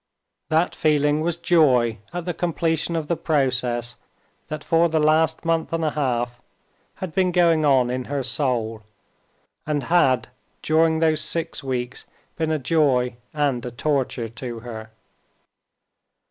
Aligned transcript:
That 0.49 0.73
feeling 0.73 1.21
was 1.21 1.37
joy 1.37 1.99
at 2.11 2.25
the 2.25 2.33
completion 2.33 2.95
of 2.95 3.05
the 3.05 3.15
process 3.15 3.97
that 4.47 4.63
for 4.63 4.89
the 4.89 4.97
last 4.99 5.45
month 5.45 5.71
and 5.73 5.85
a 5.85 5.91
half 5.91 6.41
had 6.95 7.13
been 7.13 7.31
going 7.31 7.65
on 7.65 7.91
in 7.91 8.05
her 8.05 8.23
soul, 8.23 8.81
and 9.67 9.83
had 9.83 10.29
during 10.63 11.01
those 11.01 11.21
six 11.21 11.63
weeks 11.63 12.07
been 12.35 12.49
a 12.49 12.57
joy 12.57 13.17
and 13.31 13.63
a 13.63 13.69
torture 13.69 14.27
to 14.27 14.61
her. 14.61 14.89